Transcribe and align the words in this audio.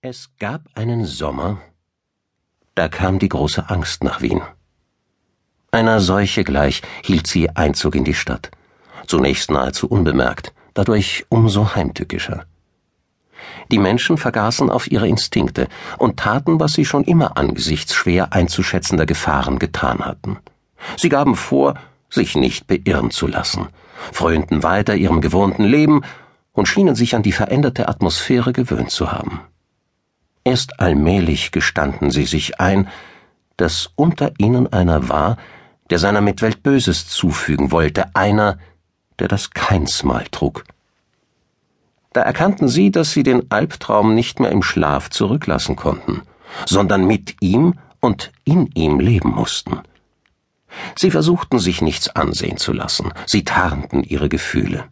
Es 0.00 0.30
gab 0.38 0.60
einen 0.76 1.06
Sommer, 1.06 1.60
da 2.76 2.86
kam 2.86 3.18
die 3.18 3.28
große 3.28 3.68
Angst 3.68 4.04
nach 4.04 4.22
Wien. 4.22 4.42
Einer 5.72 5.98
Seuche 5.98 6.44
gleich 6.44 6.82
hielt 7.02 7.26
sie 7.26 7.50
Einzug 7.50 7.96
in 7.96 8.04
die 8.04 8.14
Stadt, 8.14 8.52
zunächst 9.08 9.50
nahezu 9.50 9.88
unbemerkt, 9.88 10.54
dadurch 10.74 11.26
umso 11.30 11.74
heimtückischer. 11.74 12.44
Die 13.72 13.80
Menschen 13.80 14.18
vergaßen 14.18 14.70
auf 14.70 14.88
ihre 14.88 15.08
Instinkte 15.08 15.66
und 15.98 16.16
taten, 16.16 16.60
was 16.60 16.74
sie 16.74 16.84
schon 16.84 17.02
immer 17.02 17.36
angesichts 17.36 17.92
schwer 17.92 18.32
einzuschätzender 18.32 19.04
Gefahren 19.04 19.58
getan 19.58 20.04
hatten. 20.04 20.38
Sie 20.96 21.08
gaben 21.08 21.34
vor, 21.34 21.74
sich 22.08 22.36
nicht 22.36 22.68
beirren 22.68 23.10
zu 23.10 23.26
lassen, 23.26 23.66
frönten 24.12 24.62
weiter 24.62 24.94
ihrem 24.94 25.20
gewohnten 25.20 25.64
Leben 25.64 26.02
und 26.52 26.68
schienen 26.68 26.94
sich 26.94 27.16
an 27.16 27.24
die 27.24 27.32
veränderte 27.32 27.88
Atmosphäre 27.88 28.52
gewöhnt 28.52 28.92
zu 28.92 29.10
haben. 29.10 29.40
Erst 30.44 30.80
allmählich 30.80 31.52
gestanden 31.52 32.10
sie 32.10 32.24
sich 32.24 32.60
ein, 32.60 32.88
dass 33.56 33.90
unter 33.96 34.32
ihnen 34.38 34.72
einer 34.72 35.08
war, 35.08 35.36
der 35.90 35.98
seiner 35.98 36.20
Mitwelt 36.20 36.62
Böses 36.62 37.08
zufügen 37.08 37.70
wollte, 37.72 38.14
einer, 38.14 38.58
der 39.18 39.28
das 39.28 39.50
keinsmal 39.50 40.24
trug. 40.30 40.64
Da 42.12 42.22
erkannten 42.22 42.68
sie, 42.68 42.90
dass 42.90 43.12
sie 43.12 43.22
den 43.22 43.50
Albtraum 43.50 44.14
nicht 44.14 44.40
mehr 44.40 44.50
im 44.50 44.62
Schlaf 44.62 45.10
zurücklassen 45.10 45.76
konnten, 45.76 46.22
sondern 46.66 47.06
mit 47.06 47.36
ihm 47.40 47.74
und 48.00 48.32
in 48.44 48.68
ihm 48.74 49.00
leben 49.00 49.30
mussten. 49.30 49.80
Sie 50.94 51.10
versuchten 51.10 51.58
sich 51.58 51.82
nichts 51.82 52.08
ansehen 52.08 52.56
zu 52.56 52.72
lassen, 52.72 53.12
sie 53.26 53.44
tarnten 53.44 54.02
ihre 54.04 54.28
Gefühle. 54.28 54.84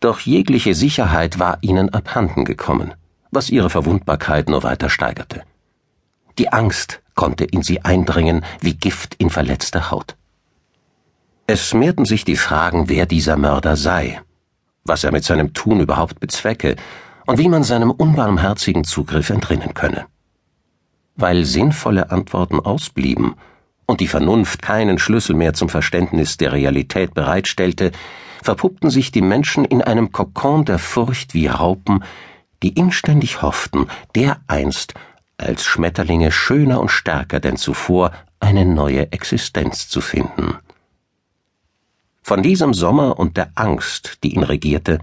Doch 0.00 0.20
jegliche 0.20 0.74
Sicherheit 0.74 1.38
war 1.38 1.58
ihnen 1.62 1.92
abhanden 1.92 2.44
gekommen 2.44 2.94
was 3.30 3.50
ihre 3.50 3.70
Verwundbarkeit 3.70 4.48
nur 4.48 4.62
weiter 4.62 4.90
steigerte. 4.90 5.42
Die 6.38 6.52
Angst 6.52 7.02
konnte 7.14 7.44
in 7.44 7.62
sie 7.62 7.84
eindringen 7.84 8.44
wie 8.60 8.74
Gift 8.74 9.16
in 9.18 9.30
verletzte 9.30 9.90
Haut. 9.90 10.16
Es 11.46 11.74
mehrten 11.74 12.04
sich 12.04 12.24
die 12.24 12.36
Fragen, 12.36 12.88
wer 12.88 13.06
dieser 13.06 13.36
Mörder 13.36 13.76
sei, 13.76 14.20
was 14.84 15.02
er 15.02 15.12
mit 15.12 15.24
seinem 15.24 15.52
Tun 15.54 15.80
überhaupt 15.80 16.20
bezwecke 16.20 16.76
und 17.26 17.38
wie 17.38 17.48
man 17.48 17.64
seinem 17.64 17.90
unbarmherzigen 17.90 18.84
Zugriff 18.84 19.30
entrinnen 19.30 19.74
könne. 19.74 20.06
Weil 21.16 21.44
sinnvolle 21.44 22.10
Antworten 22.10 22.60
ausblieben 22.60 23.34
und 23.86 24.00
die 24.00 24.06
Vernunft 24.06 24.62
keinen 24.62 24.98
Schlüssel 24.98 25.34
mehr 25.34 25.54
zum 25.54 25.68
Verständnis 25.68 26.36
der 26.36 26.52
Realität 26.52 27.14
bereitstellte, 27.14 27.92
verpuppten 28.42 28.90
sich 28.90 29.10
die 29.10 29.22
Menschen 29.22 29.64
in 29.64 29.82
einem 29.82 30.12
Kokon 30.12 30.64
der 30.64 30.78
Furcht 30.78 31.34
wie 31.34 31.48
Raupen, 31.48 32.04
die 32.62 32.70
inständig 32.70 33.42
hofften, 33.42 33.88
dereinst 34.14 34.94
als 35.36 35.64
Schmetterlinge 35.64 36.32
schöner 36.32 36.80
und 36.80 36.90
stärker 36.90 37.40
denn 37.40 37.56
zuvor 37.56 38.12
eine 38.40 38.64
neue 38.64 39.12
Existenz 39.12 39.88
zu 39.88 40.00
finden. 40.00 40.58
Von 42.22 42.42
diesem 42.42 42.74
Sommer 42.74 43.18
und 43.18 43.36
der 43.36 43.52
Angst, 43.54 44.18
die 44.22 44.34
ihn 44.34 44.42
regierte, 44.42 44.98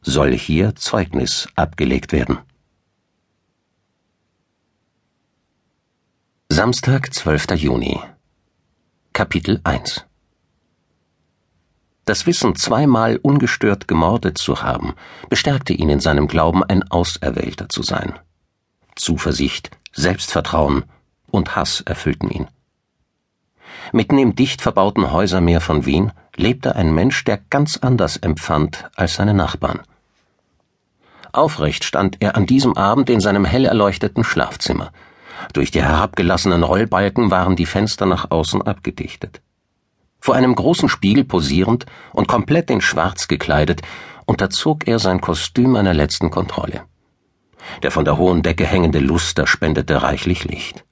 soll 0.00 0.32
hier 0.32 0.74
Zeugnis 0.76 1.48
abgelegt 1.56 2.12
werden. 2.12 2.38
Samstag, 6.48 7.12
12. 7.12 7.50
Juni 7.56 8.00
Kapitel 9.12 9.60
1 9.64 10.07
das 12.08 12.26
Wissen, 12.26 12.56
zweimal 12.56 13.16
ungestört 13.16 13.88
gemordet 13.88 14.38
zu 14.38 14.62
haben, 14.62 14.94
bestärkte 15.28 15.72
ihn 15.72 15.90
in 15.90 16.00
seinem 16.00 16.28
Glauben, 16.28 16.64
ein 16.64 16.90
Auserwählter 16.90 17.68
zu 17.68 17.82
sein. 17.82 18.18
Zuversicht, 18.94 19.70
Selbstvertrauen 19.92 20.84
und 21.30 21.56
Hass 21.56 21.82
erfüllten 21.82 22.30
ihn. 22.30 22.48
Mitten 23.92 24.18
im 24.18 24.34
dicht 24.34 24.60
verbauten 24.62 25.12
Häusermeer 25.12 25.60
von 25.60 25.86
Wien 25.86 26.12
lebte 26.36 26.76
ein 26.76 26.94
Mensch, 26.94 27.24
der 27.24 27.38
ganz 27.50 27.76
anders 27.78 28.16
empfand 28.16 28.88
als 28.96 29.14
seine 29.14 29.34
Nachbarn. 29.34 29.80
Aufrecht 31.32 31.84
stand 31.84 32.16
er 32.20 32.36
an 32.36 32.46
diesem 32.46 32.76
Abend 32.76 33.10
in 33.10 33.20
seinem 33.20 33.44
hell 33.44 33.66
erleuchteten 33.66 34.24
Schlafzimmer. 34.24 34.92
Durch 35.52 35.70
die 35.70 35.82
herabgelassenen 35.82 36.62
Rollbalken 36.62 37.30
waren 37.30 37.54
die 37.54 37.66
Fenster 37.66 38.06
nach 38.06 38.30
außen 38.30 38.62
abgedichtet. 38.62 39.40
Vor 40.20 40.34
einem 40.34 40.54
großen 40.54 40.88
Spiegel 40.88 41.24
posierend 41.24 41.86
und 42.12 42.28
komplett 42.28 42.70
in 42.70 42.80
Schwarz 42.80 43.28
gekleidet, 43.28 43.82
unterzog 44.26 44.86
er 44.86 44.98
sein 44.98 45.20
Kostüm 45.20 45.76
einer 45.76 45.94
letzten 45.94 46.30
Kontrolle. 46.30 46.84
Der 47.82 47.90
von 47.90 48.04
der 48.04 48.18
hohen 48.18 48.42
Decke 48.42 48.66
hängende 48.66 48.98
Luster 48.98 49.46
spendete 49.46 50.02
reichlich 50.02 50.44
Licht. 50.44 50.84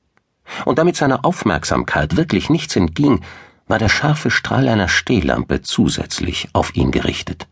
Und 0.65 0.79
damit 0.79 0.97
seiner 0.97 1.25
Aufmerksamkeit 1.25 2.17
wirklich 2.17 2.51
nichts 2.51 2.77
entging, 2.77 3.23
war 3.67 3.79
der 3.79 3.89
scharfe 3.89 4.31
Strahl 4.31 4.69
einer 4.69 4.89
Stehlampe 4.89 5.63
zusätzlich 5.63 6.49
auf 6.53 6.77
ihn 6.77 6.93
gerichtet. 6.93 7.47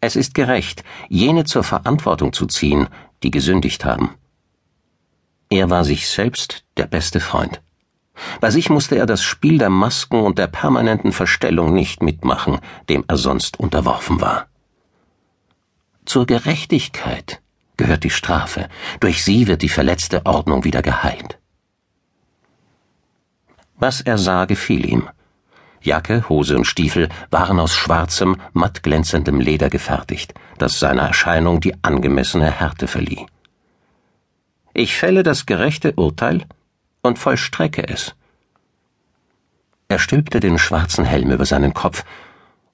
Es 0.00 0.16
ist 0.16 0.34
gerecht, 0.34 0.82
jene 1.08 1.44
zur 1.44 1.62
Verantwortung 1.62 2.32
zu 2.32 2.46
ziehen, 2.46 2.88
die 3.22 3.30
gesündigt 3.30 3.84
haben. 3.84 4.16
Er 5.48 5.70
war 5.70 5.84
sich 5.84 6.08
selbst 6.08 6.64
der 6.76 6.86
beste 6.86 7.20
Freund. 7.20 7.62
Bei 8.40 8.50
sich 8.50 8.70
musste 8.70 8.96
er 8.96 9.06
das 9.06 9.22
Spiel 9.22 9.58
der 9.58 9.70
Masken 9.70 10.20
und 10.20 10.38
der 10.38 10.46
permanenten 10.46 11.12
Verstellung 11.12 11.72
nicht 11.74 12.02
mitmachen, 12.02 12.58
dem 12.88 13.04
er 13.08 13.16
sonst 13.16 13.58
unterworfen 13.58 14.20
war. 14.20 14.46
Zur 16.04 16.26
Gerechtigkeit 16.26 17.40
gehört 17.76 18.04
die 18.04 18.10
Strafe, 18.10 18.68
durch 19.00 19.24
sie 19.24 19.46
wird 19.46 19.62
die 19.62 19.68
verletzte 19.68 20.26
Ordnung 20.26 20.64
wieder 20.64 20.82
geheilt. 20.82 21.38
Was 23.76 24.00
er 24.00 24.18
sah, 24.18 24.44
gefiel 24.44 24.86
ihm. 24.86 25.08
Jacke, 25.80 26.28
Hose 26.28 26.56
und 26.56 26.66
Stiefel 26.66 27.08
waren 27.30 27.58
aus 27.58 27.74
schwarzem, 27.74 28.36
matt 28.52 28.82
glänzendem 28.84 29.40
Leder 29.40 29.70
gefertigt, 29.70 30.34
das 30.58 30.78
seiner 30.78 31.02
Erscheinung 31.02 31.60
die 31.60 31.74
angemessene 31.82 32.50
Härte 32.50 32.86
verlieh. 32.86 33.26
Ich 34.74 34.96
fälle 34.96 35.22
das 35.22 35.44
gerechte 35.46 35.94
Urteil, 35.94 36.46
und 37.02 37.18
vollstrecke 37.18 37.86
es. 37.88 38.14
Er 39.88 39.98
stülpte 39.98 40.40
den 40.40 40.58
schwarzen 40.58 41.04
Helm 41.04 41.30
über 41.30 41.44
seinen 41.44 41.74
Kopf 41.74 42.04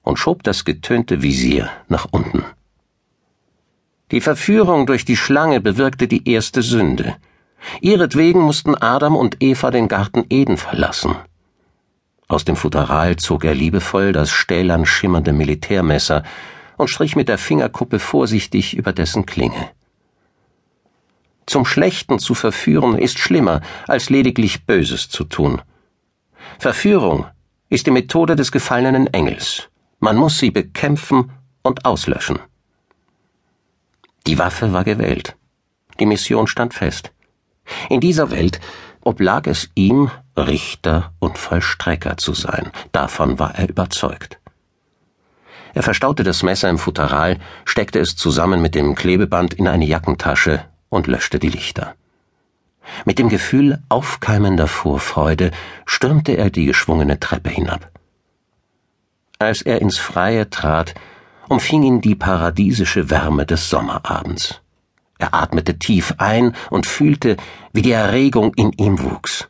und 0.03 0.17
schob 0.17 0.43
das 0.43 0.63
getönte 0.63 1.21
Visier 1.21 1.69
nach 1.87 2.07
unten. 2.11 2.45
Die 4.11 4.21
Verführung 4.21 4.85
durch 4.85 5.05
die 5.05 5.17
Schlange 5.17 5.59
bewirkte 5.59 6.07
die 6.07 6.29
erste 6.29 6.61
Sünde. 6.61 7.17
Ihretwegen 7.81 8.41
mussten 8.41 8.75
Adam 8.75 9.15
und 9.15 9.37
Eva 9.43 9.69
den 9.69 9.87
Garten 9.87 10.25
Eden 10.29 10.57
verlassen. 10.57 11.15
Aus 12.27 12.45
dem 12.45 12.55
Futteral 12.55 13.17
zog 13.17 13.43
er 13.43 13.53
liebevoll 13.53 14.13
das 14.13 14.31
stählern 14.31 14.85
schimmernde 14.85 15.33
Militärmesser 15.33 16.23
und 16.77 16.89
strich 16.89 17.15
mit 17.15 17.27
der 17.27 17.37
Fingerkuppe 17.37 17.99
vorsichtig 17.99 18.77
über 18.77 18.93
dessen 18.93 19.25
Klinge. 19.25 19.71
Zum 21.49 21.65
Schlechten 21.65 22.19
zu 22.19 22.35
verführen 22.35 22.95
ist 22.95 23.17
schlimmer, 23.17 23.61
als 23.87 24.11
lediglich 24.11 24.67
Böses 24.67 25.09
zu 25.09 25.23
tun. 25.23 25.63
Verführung 26.59 27.25
ist 27.69 27.87
die 27.87 27.91
Methode 27.91 28.35
des 28.35 28.51
gefallenen 28.51 29.07
Engels. 29.07 29.67
Man 29.99 30.15
muss 30.15 30.37
sie 30.37 30.51
bekämpfen 30.51 31.31
und 31.63 31.85
auslöschen. 31.85 32.37
Die 34.27 34.37
Waffe 34.37 34.73
war 34.73 34.83
gewählt. 34.83 35.37
Die 35.99 36.05
Mission 36.05 36.45
stand 36.45 36.75
fest. 36.75 37.13
In 37.89 37.99
dieser 37.99 38.29
Welt 38.29 38.59
oblag 39.01 39.47
es 39.47 39.71
ihm, 39.73 40.11
Richter 40.37 41.13
und 41.17 41.39
Vollstrecker 41.39 42.17
zu 42.17 42.35
sein. 42.35 42.71
Davon 42.91 43.39
war 43.39 43.55
er 43.55 43.67
überzeugt. 43.67 44.39
Er 45.73 45.81
verstaute 45.81 46.23
das 46.23 46.43
Messer 46.43 46.69
im 46.69 46.77
Futteral, 46.77 47.39
steckte 47.65 47.97
es 47.97 48.15
zusammen 48.15 48.61
mit 48.61 48.75
dem 48.75 48.93
Klebeband 48.93 49.55
in 49.55 49.67
eine 49.67 49.85
Jackentasche 49.85 50.63
und 50.89 51.07
löschte 51.07 51.39
die 51.39 51.49
Lichter. 51.49 51.95
Mit 53.05 53.19
dem 53.19 53.29
Gefühl 53.29 53.81
aufkeimender 53.89 54.67
Vorfreude 54.67 55.51
stürmte 55.85 56.33
er 56.33 56.49
die 56.49 56.65
geschwungene 56.65 57.19
Treppe 57.19 57.49
hinab. 57.49 57.89
Als 59.37 59.61
er 59.61 59.81
ins 59.81 59.97
Freie 59.97 60.49
trat, 60.49 60.95
umfing 61.47 61.83
ihn 61.83 62.01
die 62.01 62.15
paradiesische 62.15 63.09
Wärme 63.09 63.45
des 63.45 63.69
Sommerabends. 63.69 64.61
Er 65.17 65.33
atmete 65.33 65.77
tief 65.77 66.15
ein 66.17 66.55
und 66.69 66.85
fühlte, 66.85 67.37
wie 67.73 67.81
die 67.81 67.91
Erregung 67.91 68.53
in 68.55 68.71
ihm 68.73 69.01
wuchs. 69.03 69.47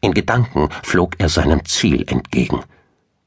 In 0.00 0.14
Gedanken 0.14 0.68
flog 0.82 1.14
er 1.18 1.28
seinem 1.28 1.64
Ziel 1.64 2.04
entgegen. 2.06 2.60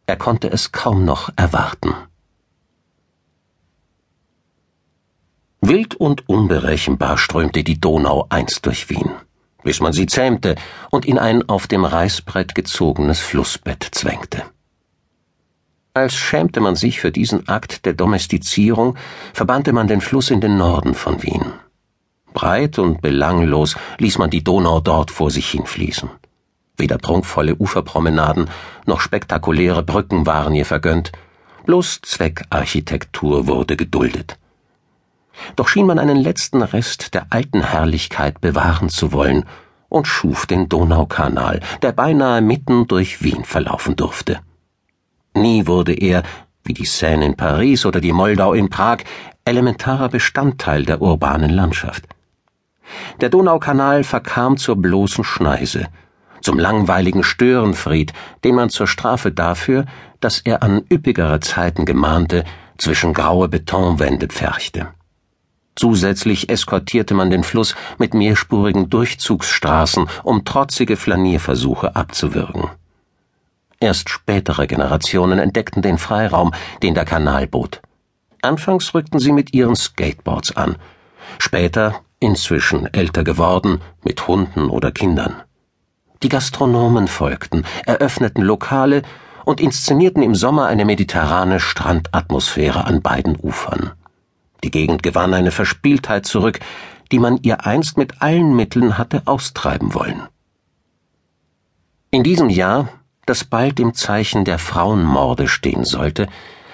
Er 0.06 0.18
konnte 0.18 0.52
es 0.52 0.72
kaum 0.72 1.06
noch 1.06 1.30
erwarten. 1.36 1.96
Wild 5.66 5.96
und 5.96 6.28
unberechenbar 6.28 7.18
strömte 7.18 7.64
die 7.64 7.80
Donau 7.80 8.26
einst 8.28 8.66
durch 8.66 8.90
Wien, 8.90 9.12
bis 9.64 9.80
man 9.80 9.94
sie 9.94 10.08
zähmte 10.08 10.56
und 10.92 11.06
in 11.06 11.18
ein 11.18 11.48
auf 11.48 11.68
dem 11.68 11.86
Reißbrett 11.86 12.54
gezogenes 12.54 13.22
Flussbett 13.22 13.88
zwängte. 13.92 14.44
Als 15.94 16.16
schämte 16.16 16.60
man 16.60 16.76
sich 16.76 17.00
für 17.00 17.14
diesen 17.14 17.48
Akt 17.48 17.86
der 17.86 17.94
Domestizierung, 17.94 18.98
verbannte 19.34 19.72
man 19.72 19.88
den 19.88 20.02
Fluss 20.02 20.32
in 20.32 20.42
den 20.42 20.58
Norden 20.58 20.96
von 20.96 21.24
Wien. 21.24 21.54
breit 22.34 22.78
und 22.78 23.02
belanglos 23.02 23.78
ließ 24.00 24.18
man 24.18 24.30
die 24.30 24.44
Donau 24.44 24.82
dort 24.82 25.12
vor 25.12 25.32
sich 25.32 25.50
hinfließen. 25.50 26.10
Weder 26.76 26.98
prunkvolle 26.98 27.56
Uferpromenaden 27.56 28.50
noch 28.86 29.00
spektakuläre 29.00 29.84
Brücken 29.84 30.26
waren 30.26 30.56
ihr 30.56 30.66
vergönnt, 30.66 31.14
bloß 31.66 32.02
Zweckarchitektur 32.02 33.48
wurde 33.48 33.78
geduldet. 33.78 34.38
Doch 35.56 35.68
schien 35.68 35.86
man 35.86 36.00
einen 36.00 36.18
letzten 36.18 36.62
Rest 36.62 37.14
der 37.14 37.28
alten 37.30 37.64
Herrlichkeit 37.64 38.42
bewahren 38.42 38.90
zu 38.90 39.12
wollen 39.12 39.46
und 39.90 40.08
schuf 40.08 40.46
den 40.46 40.70
Donaukanal, 40.70 41.60
der 41.82 41.92
beinahe 41.92 42.42
mitten 42.42 42.88
durch 42.88 43.24
Wien 43.24 43.44
verlaufen 43.44 43.96
durfte. 43.96 44.40
Nie 45.36 45.68
wurde 45.68 45.94
er, 45.94 46.24
wie 46.64 46.74
die 46.74 46.86
Seine 46.86 47.26
in 47.26 47.36
Paris 47.36 47.86
oder 47.86 48.02
die 48.02 48.14
Moldau 48.14 48.54
in 48.54 48.70
Prag, 48.70 49.00
elementarer 49.46 50.10
Bestandteil 50.10 50.86
der 50.86 51.02
urbanen 51.02 51.50
Landschaft. 51.50 52.06
Der 53.22 53.30
Donaukanal 53.30 54.04
verkam 54.04 54.58
zur 54.58 54.76
bloßen 54.76 55.24
Schneise, 55.24 55.88
zum 56.42 56.60
langweiligen 56.60 57.24
Störenfried, 57.24 58.14
den 58.44 58.56
man 58.56 58.70
zur 58.70 58.88
Strafe 58.88 59.32
dafür, 59.32 59.86
dass 60.20 60.40
er 60.40 60.64
an 60.64 60.84
üppigere 60.92 61.40
Zeiten 61.40 61.86
gemahnte, 61.86 62.44
zwischen 62.78 63.14
graue 63.14 63.48
Betonwände 63.48 64.28
pferchte. 64.28 64.90
Zusätzlich 65.76 66.50
eskortierte 66.50 67.14
man 67.14 67.30
den 67.30 67.44
Fluss 67.44 67.76
mit 67.98 68.14
mehrspurigen 68.14 68.90
Durchzugsstraßen, 68.90 70.08
um 70.24 70.46
trotzige 70.46 70.98
Flanierversuche 70.98 71.96
abzuwürgen. 71.96 72.70
Erst 73.80 74.10
spätere 74.10 74.68
Generationen 74.68 75.40
entdeckten 75.40 75.82
den 75.82 75.98
Freiraum, 75.98 76.54
den 76.84 76.94
der 76.94 77.06
Kanal 77.06 77.48
bot. 77.48 77.82
Anfangs 78.42 78.94
rückten 78.94 79.20
sie 79.20 79.32
mit 79.32 79.54
ihren 79.54 79.76
Skateboards 79.76 80.56
an, 80.56 80.78
später, 81.40 82.02
inzwischen 82.20 82.94
älter 82.94 83.24
geworden, 83.24 83.82
mit 84.04 84.28
Hunden 84.28 84.70
oder 84.70 84.92
Kindern. 84.92 85.42
Die 86.22 86.30
Gastronomen 86.30 87.10
folgten, 87.10 87.66
eröffneten 87.86 88.44
Lokale 88.44 89.02
und 89.44 89.60
inszenierten 89.60 90.24
im 90.24 90.36
Sommer 90.36 90.68
eine 90.68 90.86
mediterrane 90.86 91.60
Strandatmosphäre 91.60 92.86
an 92.86 93.02
beiden 93.02 93.36
Ufern. 93.42 93.92
Die 94.64 94.72
Gegend 94.72 95.04
gewann 95.04 95.34
eine 95.34 95.52
Verspieltheit 95.52 96.26
zurück, 96.26 96.60
die 97.12 97.20
man 97.20 97.40
ihr 97.44 97.66
einst 97.66 97.98
mit 97.98 98.22
allen 98.22 98.56
Mitteln 98.56 98.98
hatte 98.98 99.24
austreiben 99.26 99.94
wollen. 99.94 100.24
In 102.12 102.24
diesem 102.24 102.50
Jahr, 102.50 102.90
das 103.26 103.44
bald 103.44 103.80
im 103.80 103.94
Zeichen 103.94 104.46
der 104.46 104.60
Frauenmorde 104.60 105.48
stehen 105.48 105.84
sollte, 105.84 106.28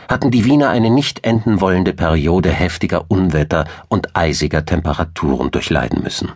hatten 0.07 0.31
die 0.31 0.45
Wiener 0.45 0.69
eine 0.69 0.89
nicht 0.89 1.23
enden 1.23 1.61
wollende 1.61 1.93
Periode 1.93 2.49
heftiger 2.49 3.05
Unwetter 3.09 3.65
und 3.87 4.15
eisiger 4.15 4.65
Temperaturen 4.65 5.51
durchleiden 5.51 6.01
müssen. 6.01 6.31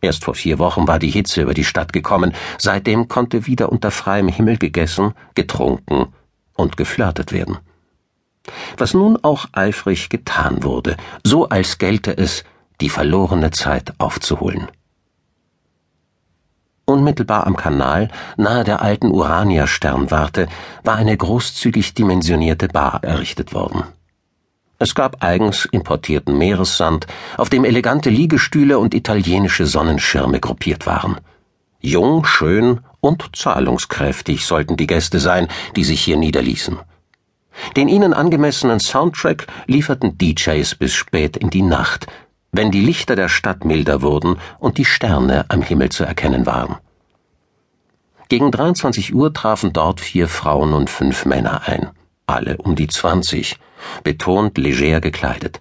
Erst 0.00 0.24
vor 0.24 0.34
vier 0.34 0.58
Wochen 0.58 0.88
war 0.88 0.98
die 0.98 1.10
Hitze 1.10 1.42
über 1.42 1.54
die 1.54 1.64
Stadt 1.64 1.92
gekommen, 1.92 2.32
seitdem 2.58 3.08
konnte 3.08 3.46
wieder 3.46 3.70
unter 3.70 3.90
freiem 3.90 4.28
Himmel 4.28 4.56
gegessen, 4.56 5.14
getrunken 5.34 6.08
und 6.54 6.76
geflirtet 6.76 7.32
werden. 7.32 7.58
Was 8.76 8.94
nun 8.94 9.18
auch 9.22 9.46
eifrig 9.52 10.08
getan 10.08 10.62
wurde, 10.62 10.96
so 11.24 11.48
als 11.48 11.78
gelte 11.78 12.16
es, 12.16 12.44
die 12.80 12.88
verlorene 12.88 13.50
Zeit 13.50 13.92
aufzuholen. 13.98 14.68
Unmittelbar 16.84 17.46
am 17.46 17.56
Kanal, 17.56 18.08
nahe 18.36 18.64
der 18.64 18.82
alten 18.82 19.12
Urania-Sternwarte, 19.12 20.48
war 20.82 20.96
eine 20.96 21.16
großzügig 21.16 21.94
dimensionierte 21.94 22.68
Bar 22.68 23.04
errichtet 23.04 23.54
worden. 23.54 23.84
Es 24.80 24.96
gab 24.96 25.22
eigens 25.22 25.64
importierten 25.64 26.36
Meeressand, 26.36 27.06
auf 27.36 27.48
dem 27.48 27.64
elegante 27.64 28.10
Liegestühle 28.10 28.80
und 28.80 28.94
italienische 28.94 29.64
Sonnenschirme 29.64 30.40
gruppiert 30.40 30.86
waren. 30.86 31.18
Jung, 31.80 32.24
schön 32.24 32.80
und 33.00 33.36
zahlungskräftig 33.36 34.44
sollten 34.44 34.76
die 34.76 34.88
Gäste 34.88 35.20
sein, 35.20 35.46
die 35.76 35.84
sich 35.84 36.02
hier 36.02 36.16
niederließen. 36.16 36.80
Den 37.76 37.88
ihnen 37.88 38.14
angemessenen 38.14 38.80
Soundtrack 38.80 39.46
lieferten 39.66 40.18
DJs 40.18 40.74
bis 40.76 40.94
spät 40.94 41.36
in 41.36 41.50
die 41.50 41.62
Nacht, 41.62 42.06
wenn 42.52 42.70
die 42.70 42.80
Lichter 42.80 43.16
der 43.16 43.28
Stadt 43.28 43.64
milder 43.64 44.02
wurden 44.02 44.36
und 44.58 44.78
die 44.78 44.84
Sterne 44.84 45.46
am 45.48 45.62
Himmel 45.62 45.88
zu 45.88 46.04
erkennen 46.04 46.46
waren. 46.46 46.76
Gegen 48.28 48.50
23 48.50 49.14
Uhr 49.14 49.32
trafen 49.32 49.72
dort 49.72 50.00
vier 50.00 50.28
Frauen 50.28 50.72
und 50.72 50.88
fünf 50.88 51.26
Männer 51.26 51.62
ein, 51.66 51.90
alle 52.26 52.56
um 52.58 52.76
die 52.76 52.88
20, 52.88 53.58
betont 54.04 54.56
leger 54.58 55.00
gekleidet. 55.00 55.60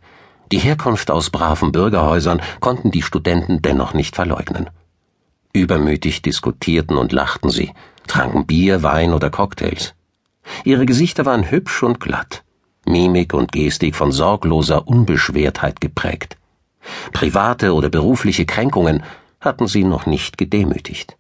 Die 0.52 0.60
Herkunft 0.60 1.12
aus 1.12 1.30
braven 1.30 1.72
Bürgerhäusern 1.72 2.42
konnten 2.60 2.92
die 2.92 3.02
Studenten 3.02 3.62
dennoch 3.62 3.94
nicht 3.94 4.16
verleugnen. 4.16 4.70
Übermütig 5.54 6.22
diskutierten 6.22 6.98
und 6.98 7.12
lachten 7.12 7.50
sie, 7.50 7.74
tranken 8.08 8.46
Bier, 8.46 8.84
Wein 8.84 9.14
oder 9.14 9.30
Cocktails. 9.30 9.94
Ihre 10.64 10.86
Gesichter 10.86 11.26
waren 11.26 11.50
hübsch 11.50 11.84
und 11.84 12.00
glatt, 12.00 12.44
Mimik 12.86 13.34
und 13.34 13.52
Gestik 13.52 13.96
von 13.96 14.12
sorgloser 14.12 14.88
Unbeschwertheit 14.88 15.82
geprägt. 15.82 16.38
Private 17.12 17.74
oder 17.74 17.90
berufliche 17.90 18.46
Kränkungen 18.46 19.04
hatten 19.40 19.68
sie 19.68 19.84
noch 19.84 20.06
nicht 20.06 20.38
gedemütigt. 20.38 21.18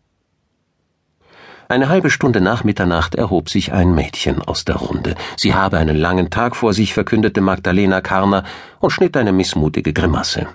Eine 1.71 1.87
halbe 1.87 2.09
Stunde 2.09 2.41
nach 2.41 2.65
Mitternacht 2.65 3.15
erhob 3.15 3.49
sich 3.49 3.71
ein 3.71 3.95
Mädchen 3.95 4.41
aus 4.41 4.65
der 4.65 4.75
Runde. 4.75 5.15
Sie 5.37 5.53
habe 5.53 5.77
einen 5.77 5.95
langen 5.95 6.29
Tag 6.29 6.57
vor 6.57 6.73
sich, 6.73 6.93
verkündete 6.93 7.39
Magdalena 7.39 8.01
Karner 8.01 8.43
und 8.79 8.89
schnitt 8.89 9.15
eine 9.15 9.31
missmutige 9.31 9.93
Grimasse. 9.93 10.47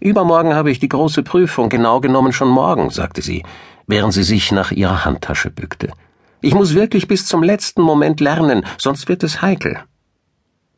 Übermorgen 0.00 0.54
habe 0.54 0.70
ich 0.70 0.78
die 0.78 0.88
große 0.88 1.22
Prüfung, 1.22 1.68
genau 1.68 2.00
genommen 2.00 2.32
schon 2.32 2.48
morgen, 2.48 2.88
sagte 2.88 3.20
sie, 3.20 3.42
während 3.86 4.14
sie 4.14 4.22
sich 4.22 4.52
nach 4.52 4.72
ihrer 4.72 5.04
Handtasche 5.04 5.50
bückte. 5.50 5.90
Ich 6.46 6.54
muss 6.54 6.74
wirklich 6.74 7.08
bis 7.08 7.26
zum 7.26 7.42
letzten 7.42 7.82
Moment 7.82 8.20
lernen, 8.20 8.64
sonst 8.78 9.08
wird 9.08 9.24
es 9.24 9.42
heikel. 9.42 9.80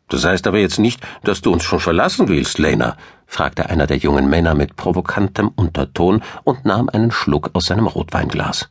Das 0.08 0.24
heißt 0.24 0.46
aber 0.46 0.56
jetzt 0.56 0.78
nicht, 0.78 1.06
dass 1.24 1.42
du 1.42 1.52
uns 1.52 1.62
schon 1.62 1.78
verlassen 1.78 2.26
willst, 2.28 2.58
Lena, 2.58 2.96
fragte 3.26 3.68
einer 3.68 3.86
der 3.86 3.98
jungen 3.98 4.30
Männer 4.30 4.54
mit 4.54 4.76
provokantem 4.76 5.48
Unterton 5.48 6.22
und 6.42 6.64
nahm 6.64 6.88
einen 6.88 7.10
Schluck 7.10 7.50
aus 7.52 7.66
seinem 7.66 7.86
Rotweinglas. 7.86 8.70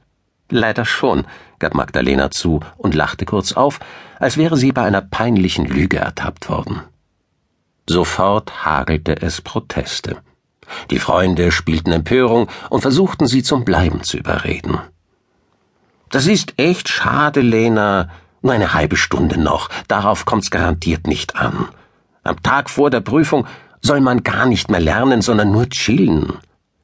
Leider 0.49 0.85
schon, 0.85 1.27
gab 1.59 1.75
Magdalena 1.75 2.31
zu 2.31 2.61
und 2.77 2.95
lachte 2.95 3.25
kurz 3.25 3.51
auf, 3.51 3.79
als 4.17 4.37
wäre 4.37 4.57
sie 4.57 4.71
bei 4.71 4.81
einer 4.81 5.01
peinlichen 5.01 5.67
Lüge 5.67 5.97
ertappt 5.97 6.49
worden. 6.49 6.81
Sofort 7.87 8.65
hagelte 8.65 9.21
es 9.21 9.41
Proteste. 9.41 10.17
Die 10.89 10.97
Freunde 10.97 11.51
spielten 11.51 11.91
Empörung 11.91 12.47
und 12.71 12.81
versuchten 12.81 13.27
sie 13.27 13.43
zum 13.43 13.65
Bleiben 13.65 14.01
zu 14.01 14.17
überreden. 14.17 14.79
Das 16.09 16.27
ist 16.27 16.53
echt 16.57 16.89
schade, 16.89 17.41
Lena. 17.41 18.09
Nur 18.41 18.53
eine 18.53 18.73
halbe 18.73 18.95
Stunde 18.95 19.39
noch, 19.39 19.69
darauf 19.87 20.25
kommt's 20.25 20.51
garantiert 20.51 21.07
nicht 21.07 21.35
an. 21.35 21.67
Am 22.23 22.41
Tag 22.43 22.69
vor 22.69 22.89
der 22.89 23.01
Prüfung 23.01 23.47
soll 23.81 23.99
man 24.01 24.23
gar 24.23 24.45
nicht 24.45 24.69
mehr 24.69 24.79
lernen, 24.79 25.21
sondern 25.21 25.51
nur 25.51 25.69
chillen. 25.69 26.33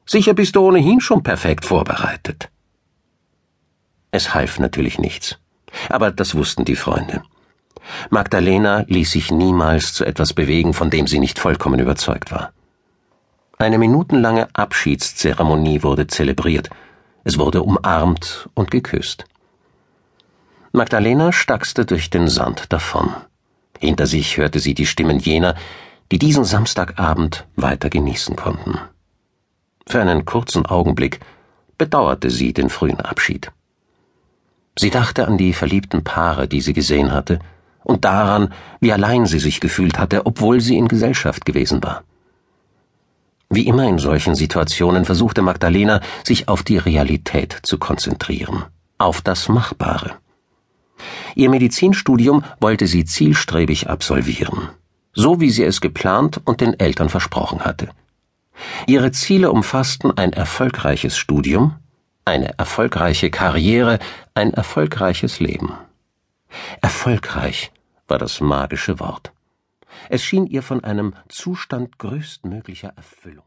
Sicher 0.06 0.34
bist 0.34 0.56
du 0.56 0.68
ohnehin 0.68 1.00
schon 1.00 1.24
perfekt 1.24 1.66
vorbereitet. 1.66 2.50
Es 4.12 4.34
half 4.34 4.60
natürlich 4.60 5.00
nichts. 5.00 5.40
Aber 5.90 6.12
das 6.12 6.36
wussten 6.36 6.66
die 6.66 6.76
Freunde. 6.76 7.24
Magdalena 8.10 8.86
ließ 8.88 9.12
sich 9.12 9.32
niemals 9.32 9.94
zu 9.94 10.06
etwas 10.06 10.34
bewegen, 10.34 10.74
von 10.74 10.90
dem 10.90 11.08
sie 11.08 11.20
nicht 11.20 11.40
vollkommen 11.40 11.80
überzeugt 11.80 12.32
war. 12.32 12.54
Eine 13.58 13.78
minutenlange 13.78 14.48
Abschiedszeremonie 14.54 15.84
wurde 15.84 16.08
zelebriert. 16.08 16.70
Es 17.24 17.38
wurde 17.38 17.64
umarmt 17.64 18.50
und 18.54 18.72
geküsst. 18.72 19.26
Magdalena 20.72 21.32
stackste 21.32 21.86
durch 21.86 22.10
den 22.10 22.28
Sand 22.28 22.74
davon. 22.74 23.14
Hinter 23.80 24.08
sich 24.08 24.38
hörte 24.38 24.60
sie 24.60 24.74
die 24.74 24.86
Stimmen 24.86 25.20
jener, 25.20 25.56
die 26.12 26.20
diesen 26.20 26.44
Samstagabend 26.44 27.46
weiter 27.56 27.90
genießen 27.90 28.36
konnten. 28.36 28.80
Für 29.88 30.02
einen 30.02 30.26
kurzen 30.26 30.66
Augenblick 30.66 31.20
bedauerte 31.78 32.30
sie 32.30 32.54
den 32.54 32.70
frühen 32.70 33.00
Abschied. 33.00 33.52
Sie 34.78 34.90
dachte 34.90 35.28
an 35.28 35.38
die 35.38 35.54
verliebten 35.54 36.04
Paare, 36.04 36.48
die 36.48 36.62
sie 36.62 36.74
gesehen 36.74 37.12
hatte, 37.12 37.40
und 37.84 38.06
daran, 38.06 38.54
wie 38.80 38.94
allein 38.94 39.26
sie 39.26 39.40
sich 39.40 39.60
gefühlt 39.60 40.00
hatte, 40.00 40.26
obwohl 40.26 40.62
sie 40.62 40.78
in 40.78 40.88
Gesellschaft 40.88 41.46
gewesen 41.46 41.84
war. 41.84 42.04
Wie 43.56 43.68
immer 43.68 43.88
in 43.88 44.00
solchen 44.00 44.34
Situationen 44.34 45.06
versuchte 45.06 45.44
Magdalena, 45.44 46.02
sich 46.24 46.48
auf 46.48 46.64
die 46.64 46.78
Realität 46.78 47.60
zu 47.62 47.78
konzentrieren, 47.78 48.64
auf 48.98 49.22
das 49.22 49.48
Machbare. 49.48 50.14
Ihr 51.36 51.52
Medizinstudium 51.52 52.44
wollte 52.60 52.88
sie 52.88 53.06
zielstrebig 53.06 53.90
absolvieren, 53.90 54.70
so 55.14 55.40
wie 55.40 55.52
sie 55.52 55.64
es 55.64 55.82
geplant 55.82 56.42
und 56.46 56.62
den 56.62 56.80
Eltern 56.80 57.10
versprochen 57.10 57.64
hatte. 57.64 57.90
Ihre 58.88 59.12
Ziele 59.12 59.52
umfassten 59.52 60.18
ein 60.18 60.34
erfolgreiches 60.34 61.16
Studium, 61.16 61.76
eine 62.26 62.58
erfolgreiche 62.58 63.30
Karriere, 63.30 64.00
ein 64.34 64.54
erfolgreiches 64.54 65.40
Leben. 65.40 65.74
Erfolgreich 66.82 67.72
war 68.08 68.18
das 68.18 68.42
magische 68.42 69.00
Wort. 69.00 69.33
Es 70.10 70.24
schien 70.24 70.46
ihr 70.48 70.64
von 70.64 70.84
einem 70.84 71.14
Zustand 71.30 71.98
größtmöglicher 72.00 72.94
Erfüllung 72.96 73.46